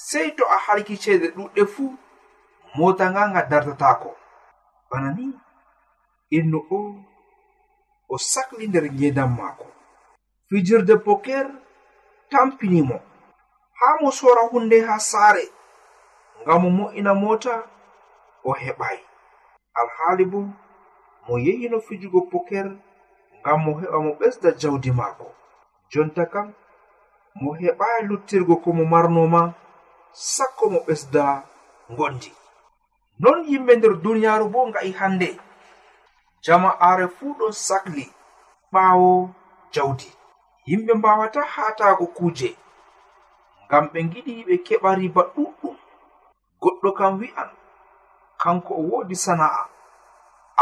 Sey 0.07 0.29
to 0.37 0.45
a 0.45 0.59
halki 0.67 0.95
ceede 1.03 1.29
ɗuɗɗe 1.37 1.63
fuu 1.73 1.91
mota 2.79 3.05
nga 3.11 3.23
nga 3.31 3.43
dartatako 3.51 4.11
bana 4.91 5.09
ni 5.17 5.27
inno 6.37 6.59
o 6.71 6.79
o 8.09 8.19
sakli 8.31 8.65
nder 8.69 8.87
ngedam 8.95 9.31
maako. 9.39 9.67
Fijirde 10.49 10.95
poker 11.07 11.47
tampinimo 12.31 12.97
haa 13.79 13.97
mo 14.01 14.11
sora 14.19 14.43
hunde 14.51 14.77
haa 14.87 14.99
saare 15.11 15.45
ngam 16.43 16.65
o 16.65 16.71
mo'ina 16.79 17.13
mota 17.15 17.55
o 18.45 18.51
heɓai 18.63 18.99
alhaali 19.81 20.25
bo 20.33 20.41
mo 21.29 21.35
yehino 21.47 21.79
fijugo 21.87 22.21
poker 22.33 22.67
ngam 23.41 23.59
mo 23.65 23.71
heɓa 23.81 23.99
mo 24.05 24.11
ɓesda 24.21 24.49
jawdi 24.61 24.91
maako. 24.99 25.27
Jonta 25.91 26.23
kam 26.33 26.49
mo 27.41 27.51
heɓai 27.61 27.99
luttirgo 28.09 28.55
ko 28.63 28.69
mo 28.79 28.85
marnoma 28.93 29.41
sakko 30.35 30.65
mo 30.73 30.79
ɓesda 30.87 31.23
gondi 31.97 32.31
non 33.23 33.39
yimɓe 33.49 33.73
nder 33.77 33.95
duniyaaru 34.03 34.47
bo 34.53 34.61
nga'i 34.69 34.91
hande 34.99 35.29
jama'aare 36.45 37.07
fuu 37.17 37.33
ɗon 37.39 37.53
sakli 37.67 38.05
ɓaawo 38.73 39.11
jawdi. 39.75 40.09
Yimɓe 40.69 40.93
mbawata 40.99 41.41
haatago 41.55 42.07
kuuje 42.17 42.49
ngam 43.67 43.85
ɓe 43.93 43.99
giɗi 44.13 44.35
ɓe 44.47 44.55
keɓa 44.67 44.91
riba 45.01 45.23
ɗuɗɗum 45.35 45.77
goɗɗo 46.63 46.89
kam 46.99 47.13
wi'an 47.21 47.51
kanko 48.43 48.73
o 48.75 48.83
woodi 48.91 49.17
sana'a 49.25 49.63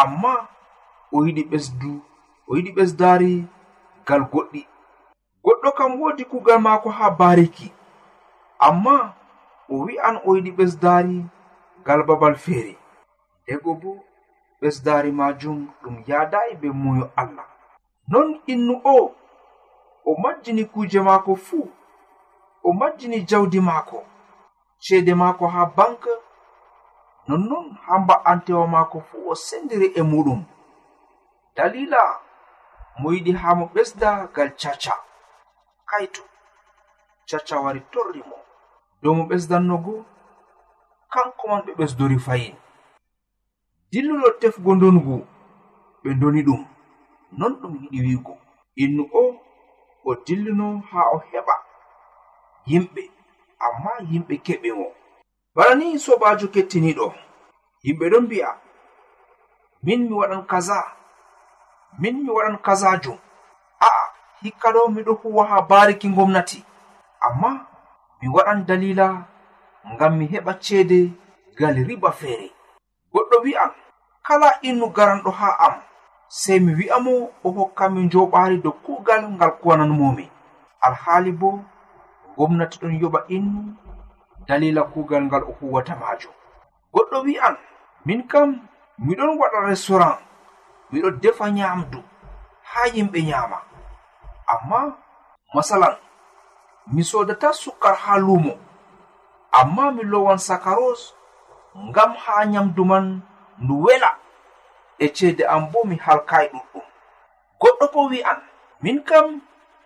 amma 0.02 0.32
o 1.14 1.24
yiɗi 1.26 1.42
ɓesdu 1.50 1.90
o 2.48 2.56
yiɗi 2.56 2.70
ɓesdari 2.76 3.32
gal 4.06 4.22
goɗɗi. 4.32 4.62
Goɗɗo 5.44 5.68
kam 5.76 5.92
woodi 6.00 6.24
kugal 6.30 6.60
maako 6.66 6.88
ha 6.98 7.06
bariki 7.18 7.66
amma 8.66 8.96
o 9.68 9.74
wi'an 9.84 10.16
o 10.26 10.36
yiɗi 10.36 10.50
ɓesdari 10.58 11.16
gal 11.86 12.00
babal 12.08 12.34
feere. 12.44 12.74
Ndego 13.42 13.70
bo 13.80 13.90
ɓesdari 14.60 15.10
majum 15.12 15.58
ɗum 15.82 15.96
yaadayi 16.08 16.52
be 16.60 16.68
moyo 16.82 17.06
allah. 17.20 17.46
Non 18.08 18.28
innu 18.52 18.74
o 18.84 19.14
o 20.04 20.16
majjini 20.22 20.64
kuje 20.64 21.00
maako 21.00 21.32
fuu 21.36 21.68
o 22.62 22.72
majjini 22.72 23.18
jawdi 23.28 23.60
maako 23.60 23.98
ceede 24.78 25.14
maako 25.14 25.46
ha 25.54 25.66
banka 25.76 26.10
nonnon 27.28 27.66
ha 27.86 27.98
mba'antewa 27.98 28.66
maako 28.74 29.00
fuu 29.00 29.28
o 29.30 29.34
sendiri 29.34 29.86
e 29.96 30.02
muɗum. 30.02 30.40
Dalila 31.56 32.20
mo 33.00 33.08
yiɗi 33.14 33.32
ha 33.40 33.48
mo 33.58 33.64
ɓesda 33.74 34.08
gal 34.34 34.50
caca. 34.60 34.94
Kaito 35.90 36.22
caca 37.28 37.54
wari 37.64 37.80
torri 37.92 38.22
mo. 38.28 38.36
Dow 39.02 39.14
mo 39.16 39.24
ɓesdanno 39.30 39.76
go 39.84 39.94
kanko 41.12 41.44
man 41.50 41.62
ɓe 41.66 41.72
ɓesdori 41.78 42.18
fayin. 42.26 42.56
Dillulo 43.90 44.28
tefgo 44.40 44.70
ndongu 44.74 45.16
ɓe 46.02 46.10
doni 46.20 46.42
ɗum. 46.46 46.62
Non 47.38 47.52
ɗum 47.60 47.72
yiɗi 47.82 47.98
wiigo. 48.06 48.32
Innu 48.82 49.02
o 49.12 49.40
o 50.04 50.14
dillino 50.24 50.66
ha 50.90 51.00
o 51.14 51.18
heɓa. 51.30 51.54
Yimɓe 52.70 53.02
amma 53.64 53.90
yimɓe 54.10 54.34
keɓe 54.46 54.68
mo. 54.78 54.86
Bana 55.54 55.74
ni 55.78 55.98
sobajo 56.04 56.46
kettiniɗo. 56.54 57.06
Yimɓe 57.84 58.06
ɗon 58.12 58.24
mbi'a 58.26 58.50
min 59.84 60.00
mi 60.08 60.14
waɗan 60.20 60.42
kaza 60.50 60.76
min 61.98 62.14
mi 62.24 62.30
waɗan 62.36 62.58
kazajum 62.66 63.18
a'a 63.86 64.02
hikka 64.42 64.68
ɗo 64.74 64.80
miɗo 64.94 65.12
huwa 65.22 65.42
ha 65.50 65.56
bariki 65.70 66.08
gomnati 66.16 66.64
amma 67.26 67.50
mi 68.20 68.26
waɗan 68.34 68.66
dalila 68.66 69.06
ngam 69.92 70.12
mi 70.18 70.24
heɓa 70.32 70.52
ceede 70.64 70.98
gal 71.58 71.74
riba 71.88 72.10
feere. 72.12 72.48
Goɗɗo 73.12 73.36
wi'an 73.44 73.70
kala 74.26 74.48
innu 74.68 74.86
garanɗo 74.96 75.30
ha 75.30 75.48
am 75.66 75.74
sey 76.28 76.58
mi 76.60 76.72
wi'amo 76.74 77.12
o 77.44 77.48
hokkami 77.56 78.00
njoɓaari 78.06 78.56
dow 78.64 78.72
kuugal 78.84 79.22
ngal 79.34 79.52
kuwananmomi 79.60 80.24
alhaali 80.86 81.32
bo 81.40 81.48
gomnati 82.36 82.78
ɗon 82.80 82.94
yoɓa 83.00 83.20
innu 83.36 83.60
dalila 84.48 84.82
kuugal 84.92 85.22
ngal 85.24 85.42
o 85.42 85.52
huwata 85.60 85.94
maajum 86.00 86.32
goɗɗo 86.92 87.16
wi'an 87.26 87.56
min 88.06 88.20
kam 88.30 88.48
miɗon 89.06 89.38
waɗa 89.40 89.58
restaurant 89.68 90.18
miɗo 90.94 91.10
defa 91.22 91.50
nyamdu 91.50 91.98
ha 92.70 92.80
yimɓe 92.94 93.20
nyama. 93.26 93.58
Amma 94.52 94.80
masalan 95.54 95.96
mi 96.94 97.02
sodata 97.10 97.52
sukkar 97.52 97.96
ha 98.04 98.14
lumo 98.18 98.54
amma 99.60 99.90
mi 99.90 100.02
lowan 100.12 100.38
sakaros 100.38 101.14
ngam 101.90 102.12
ha 102.22 102.44
nyamdu 102.52 102.84
man 102.84 103.06
ndu 103.58 103.74
wela. 103.84 104.10
E 104.98 105.06
ceede 105.16 105.44
am 105.54 105.70
bo 105.72 105.78
mi 105.84 105.96
halkai 106.04 106.46
ɗuɗɗum. 106.52 106.86
Goɗɗo 107.60 107.86
bo 107.92 108.00
wi'an 108.10 108.38
min 108.82 109.02
kam 109.08 109.26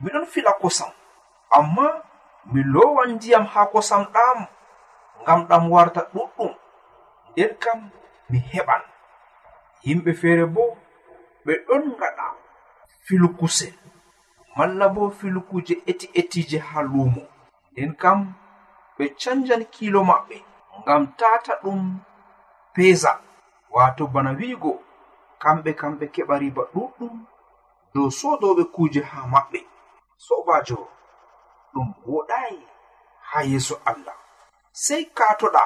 miɗon 0.03 0.27
fila 0.33 0.53
kosam. 0.61 0.93
Amma 1.57 1.87
mi 2.53 2.61
lowan 2.75 3.11
ndiyam 3.17 3.47
ha 3.53 3.61
kosam 3.73 4.03
ɗam 4.15 4.39
ngam 5.23 5.41
ɗam 5.49 5.63
warta 5.73 6.01
ɗuɗɗum. 6.13 6.53
Nden 7.33 7.53
kam 7.63 7.79
mi 8.31 8.39
heɓan. 8.53 8.83
Yimɓe 9.85 10.13
feere 10.21 10.45
bo 10.55 10.77
ɓe 11.49 11.55
ɗon 11.67 11.85
ngaɗa 11.97 12.27
filu 13.05 13.29
kusel 13.39 13.75
malla 14.57 14.87
bo 14.95 15.03
filukuje 15.19 15.75
eti 15.91 16.07
etije 16.21 16.59
ha 16.69 16.79
lumo 16.91 17.23
nden 17.73 17.93
kam 18.03 18.19
ɓe 18.97 19.05
canjan 19.21 19.63
kilo 19.75 20.01
maɓɓe 20.11 20.37
ngam 20.81 21.03
tata 21.19 21.53
ɗum 21.63 21.81
pesa 22.75 23.13
wato 23.75 24.03
bana 24.13 24.31
wi'igo 24.39 24.73
kamɓe 25.43 25.71
kamɓe 25.81 26.05
keɓa 26.15 26.35
riba 26.43 26.63
ɗuɗɗum 26.75 27.15
dow 27.95 28.09
sodoɓe 28.21 28.63
kuje 28.75 29.01
ha 29.11 29.21
maɓɓe. 29.33 29.61
Sobajo 30.27 30.79
ɗum 31.73 31.89
woɗayi 32.07 32.61
ha 33.31 33.39
yeeso 33.51 33.75
allah. 33.91 34.17
Sei 34.85 35.05
katoɗa 35.19 35.63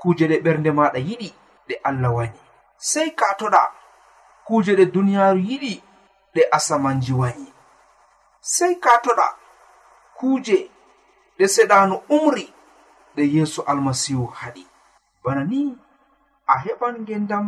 kuje 0.00 0.24
ɗe 0.30 0.36
ɓernde 0.44 0.70
maɗa 0.78 0.98
yiɗi 1.08 1.28
ɗe 1.68 1.74
allah 1.88 2.10
wani. 2.16 2.40
Sei 2.90 3.10
katoɗa 3.20 3.62
kuje 4.46 4.72
ɗe 4.78 4.84
duniyaaru 4.94 5.38
yiɗi 5.48 5.72
ɗe 6.34 6.42
asamanji 6.56 7.12
wa'i 7.20 7.44
sei 8.40 8.74
katoɗa 8.84 9.26
kuje 10.18 10.56
ɗe 11.38 11.44
seɗano 11.54 11.96
umri 12.16 12.44
ɗe 13.14 13.22
yeeso 13.34 13.60
almasihu 13.70 14.26
haɗi. 14.38 14.62
Bana 15.24 15.42
ni 15.50 15.60
a 16.46 16.54
heɓan 16.64 16.94
ngendam 17.02 17.46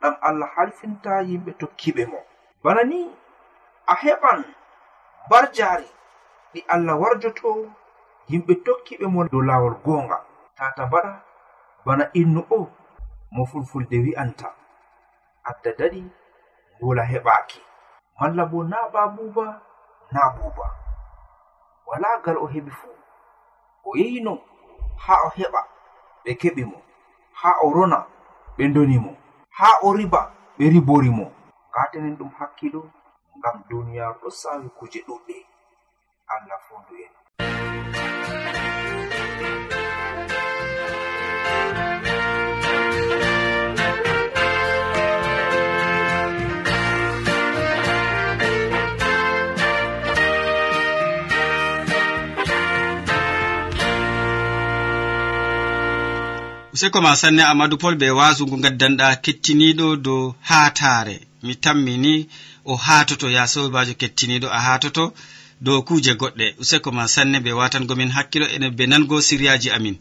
ɗam 0.00 0.14
allah 0.28 0.50
halfinta 0.56 1.12
yimɓe 1.28 1.50
tokkiɓe 1.60 2.02
mo. 2.10 2.18
Bana 2.62 2.82
ni 2.90 3.00
a 3.86 3.94
heɓan 4.02 4.38
barjaari 5.30 5.88
ɗi 6.52 6.60
allah 6.74 6.96
warjoto 7.02 7.48
yimɓe 8.30 8.54
tokkiɓe 8.66 9.06
mo 9.14 9.20
dow 9.30 9.42
laawol 9.48 9.74
goonga. 9.84 10.18
Tata 10.58 10.82
mbaɗa 10.86 11.12
bana 11.86 12.04
innu 12.20 12.40
o 12.50 12.68
mo 13.34 13.42
fulfulde 13.50 13.96
wi'anta. 14.04 14.48
adda 15.50 15.70
daɗi 15.78 16.02
dola 16.80 17.02
heɓaki 17.12 17.60
malla 18.20 18.42
bo 18.50 18.58
na 18.70 18.78
babuba 18.92 19.46
na 20.12 20.20
buba 20.36 20.66
wala 21.88 22.08
gal 22.24 22.36
o 22.36 22.46
heɓi 22.46 22.70
fuu. 22.78 22.94
O 23.84 23.96
yehino 24.00 24.32
ha 25.04 25.14
o 25.26 25.28
heɓa 25.36 25.60
ɓe 26.24 26.30
keɓi 26.40 26.62
mo. 26.70 26.78
Ha 27.40 27.50
o 27.64 27.72
rona 27.76 27.98
ɓe 28.56 28.64
doni 28.74 28.98
mo. 29.04 29.12
Ha 29.58 29.68
o 29.86 29.92
riba 29.98 30.20
ɓe 30.58 30.64
ribori 30.74 31.10
mo. 31.18 31.26
Gatenen 31.74 32.16
ɗum 32.18 32.30
hakkilo 32.38 32.80
ngam 33.38 33.56
duniyaru 33.68 34.18
ɗo 34.20 34.28
sawi 34.40 34.68
kuje 34.78 35.00
ɗuɗɗe. 35.06 35.36
Allah 36.32 36.58
fondu 36.68 36.94
en. 37.04 37.12
useko 56.78 57.00
ma 57.02 57.16
sanne 57.16 57.42
amadou 57.42 57.78
pol 57.82 57.94
be 58.00 58.06
wasungu 58.18 58.56
gaddanɗa 58.64 59.06
kettiniɗo 59.24 59.86
dow 60.04 60.34
haatare. 60.48 61.16
Mi 61.42 61.54
tammini 61.64 62.14
o 62.64 62.76
hatoto 62.86 63.26
ya 63.36 63.44
sobajo 63.52 63.94
kettiniɗo 64.00 64.48
a 64.58 64.60
hatoto 64.66 65.04
dow 65.64 65.78
kuje 65.82 66.12
goɗɗe. 66.20 66.46
Useko 66.62 66.88
ma 66.96 67.04
sanne 67.14 67.38
be 67.44 67.50
watangomin 67.60 68.10
hakkilo 68.16 68.46
ene 68.54 68.68
be 68.76 68.84
nango 68.86 69.16
siriyaji 69.28 69.68
amin. 69.76 69.96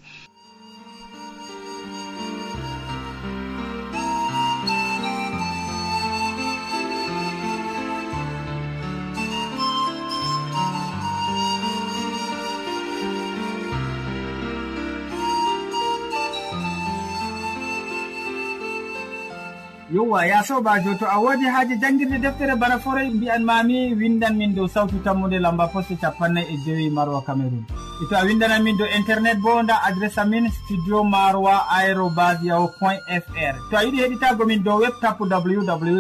yowa 19.98 20.26
ya 20.26 20.44
sobajo 20.44 20.94
to 21.00 21.06
a 21.10 21.18
wodi 21.20 21.46
haaji 21.46 21.76
jangguirde 21.82 22.18
deftere 22.22 22.56
bana 22.56 22.78
forey 22.80 23.10
mbiyan 23.10 23.44
mami 23.44 23.94
windan 24.02 24.36
min 24.38 24.54
dow 24.56 24.68
sawtu 24.68 25.00
tammude 25.06 25.40
lamba 25.46 25.68
poste 25.74 25.96
capannay 26.02 26.46
e 26.54 26.58
jowi 26.66 26.90
maroa 26.98 27.22
cameron 27.26 27.66
e 28.02 28.06
to 28.10 28.14
a 28.18 28.22
windanan 28.28 28.62
min 28.64 28.78
dow 28.78 28.86
internet 28.98 29.38
bo 29.42 29.58
nda 29.64 29.82
adresse 29.90 30.20
amin 30.22 30.52
studio 30.52 31.04
maroa 31.04 31.56
aérobas 31.78 32.38
yaho 32.44 32.68
point 32.80 33.02
fr. 33.24 33.54
To 33.70 33.78
a 33.78 33.84
yiɗi 33.86 33.98
heɗitago 34.04 34.46
min 34.46 34.64
dow 34.64 34.78
web 34.86 34.94
tapu 35.02 35.24
www 35.26 35.98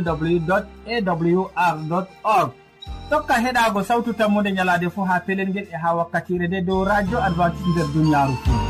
awr 0.85 2.05
org. 2.23 2.51
Tokka 3.09 3.33
heɗago 3.43 3.83
sawtu 3.83 4.13
tammude 4.13 4.51
ñalade 4.53 4.89
fo 4.93 5.01
ha 5.09 5.19
pelel 5.25 5.49
ngel 5.49 5.67
e 5.73 5.77
ha 5.83 5.95
wakkatire 5.97 6.47
nde 6.47 6.61
dow 6.61 6.83
radio 6.85 7.17
advantice 7.23 7.65
nder 7.73 7.87
duniyaaru 7.93 8.35
fou 8.45 8.66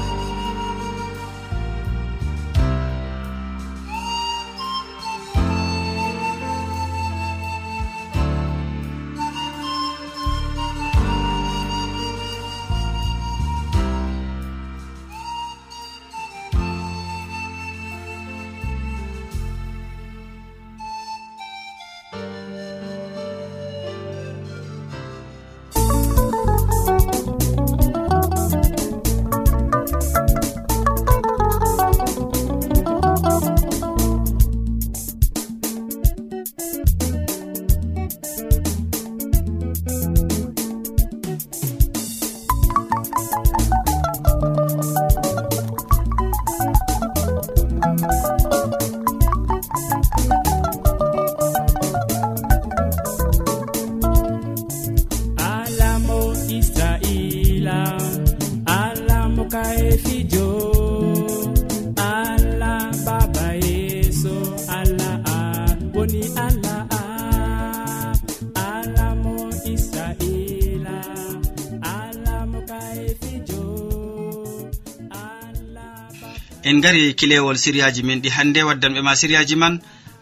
en 76.70 76.82
gari 76.84 77.14
kilewol 77.20 77.58
siriyaji 77.64 78.02
min 78.04 78.20
ɗi 78.24 78.30
hannde 78.36 78.60
waddanɓe 78.68 79.00
ma 79.08 79.14
siriyaji 79.22 79.56
man 79.56 79.74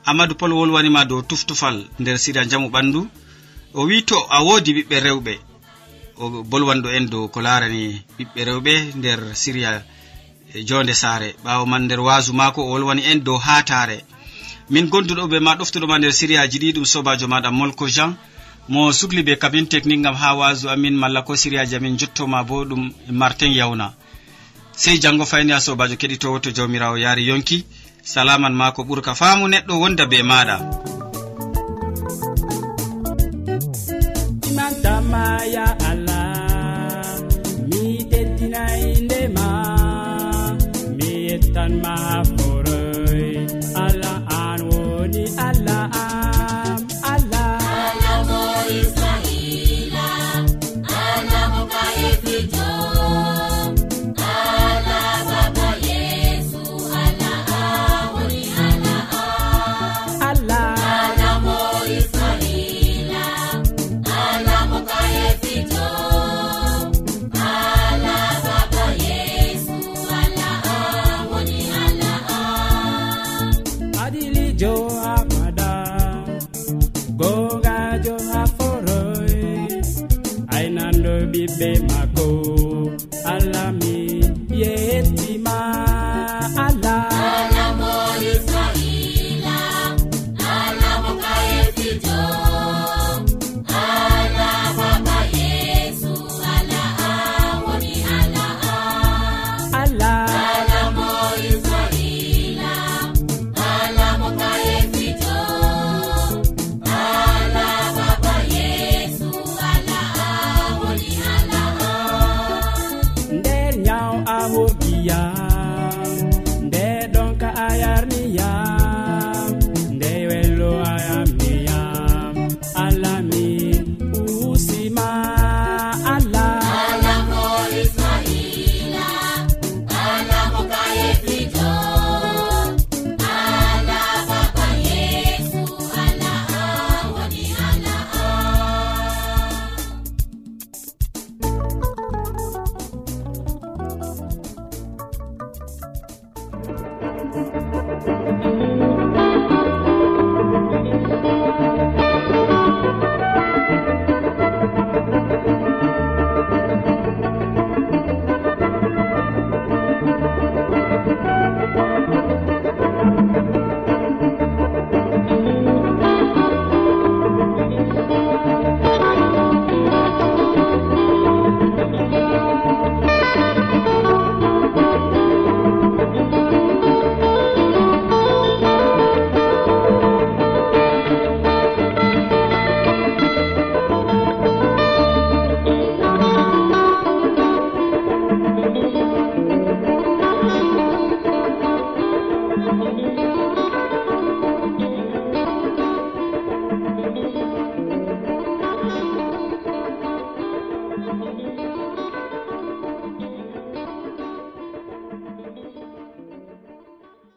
amadou 0.09 0.35
pol 0.39 0.51
wolwanima 0.59 1.01
dow 1.09 1.21
tuftufal 1.29 1.77
nder 2.01 2.17
siriya 2.23 2.45
jamu 2.51 2.67
ɓandu. 2.73 3.01
O 3.73 3.81
wi 3.89 3.97
to 4.09 4.17
a 4.29 4.37
woodi 4.47 4.71
ɓiɓɓe 4.77 4.97
rewɓe 5.05 5.33
o 6.21 6.43
bolwanɗo 6.51 6.89
en 6.97 7.05
dow 7.11 7.23
ko 7.33 7.39
larani 7.45 7.81
ɓiɓɓe 8.17 8.41
rewɓe 8.49 8.73
nder 8.99 9.19
siriya 9.41 9.71
e 10.55 10.63
jonde 10.67 10.93
saare. 11.01 11.29
Ɓawo 11.43 11.65
man 11.71 11.83
nder 11.85 11.99
wasu 12.07 12.31
mako 12.33 12.61
o 12.61 12.69
wolwani 12.73 13.01
en 13.11 13.19
dow 13.25 13.37
hatare 13.47 13.97
min 14.69 14.85
gonduɗo 14.91 15.23
ɓe 15.31 15.37
ma 15.45 15.51
ɗoftuɗoma 15.59 15.97
nder 15.97 16.13
siriyaji 16.19 16.57
ɗi 16.61 16.73
ɗum 16.75 16.85
sobajo 16.93 17.25
maɗa 17.27 17.49
molko 17.59 17.85
jean. 17.95 18.11
Mo 18.69 18.91
sukli 18.99 19.23
be 19.23 19.33
kabine 19.41 19.67
technique 19.67 20.03
gam 20.03 20.15
ha 20.15 20.29
wasu 20.39 20.69
amin 20.69 20.95
malla 21.01 21.21
ko 21.27 21.33
siriyaji 21.35 21.75
amin 21.75 21.97
jottoma 21.99 22.43
bo 22.43 22.65
ɗum 22.65 22.83
martin 23.21 23.51
yawna. 23.59 23.87
sey 24.75 24.97
janngo 25.03 25.25
fayni 25.25 25.51
a 25.53 25.59
sobajo 25.59 25.95
keɗitowo 25.95 26.39
to 26.43 26.49
jawmirawo 26.51 26.97
yaari 26.97 27.27
yonki. 27.27 27.65
Salaman 28.03 28.53
ma 28.53 28.71
ko 28.71 28.81
ɓurka 28.83 29.15
faamu 29.15 29.47
neɗɗo 29.47 29.73
wonda 29.81 30.05
be 30.11 30.17
maɗa 30.29 30.55
maya 35.11 35.65